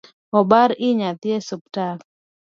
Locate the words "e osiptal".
1.35-1.97